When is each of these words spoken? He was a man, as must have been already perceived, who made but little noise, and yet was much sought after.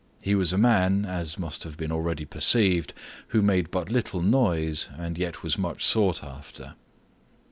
He 0.19 0.33
was 0.33 0.51
a 0.51 0.57
man, 0.57 1.05
as 1.05 1.37
must 1.37 1.63
have 1.63 1.77
been 1.77 1.91
already 1.91 2.25
perceived, 2.25 2.95
who 3.27 3.43
made 3.43 3.69
but 3.69 3.91
little 3.91 4.23
noise, 4.23 4.89
and 4.97 5.15
yet 5.15 5.43
was 5.43 5.59
much 5.59 5.85
sought 5.85 6.23
after. 6.23 6.73